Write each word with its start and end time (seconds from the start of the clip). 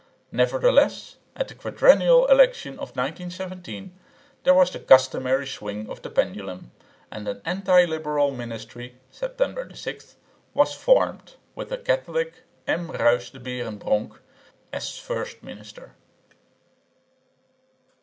Nevertheless, 0.31 1.17
at 1.35 1.47
the 1.47 1.53
quadrennial 1.53 2.25
election 2.25 2.73
of 2.79 2.97
1917 2.97 3.93
there 4.43 4.53
was 4.55 4.71
the 4.71 4.79
customary 4.79 5.45
swing 5.45 5.87
of 5.91 6.01
the 6.01 6.09
pendulum; 6.09 6.71
and 7.11 7.27
an 7.27 7.39
anti 7.45 7.85
liberal 7.85 8.31
ministry 8.31 8.95
(September 9.11 9.69
6) 9.75 10.15
was 10.55 10.73
formed, 10.73 11.35
with 11.53 11.71
a 11.71 11.77
Catholic, 11.77 12.33
M. 12.65 12.87
Ruys 12.89 13.29
de 13.29 13.39
Beerenbronck, 13.39 14.17
as 14.73 14.97
first 14.97 15.43
minister. 15.43 15.93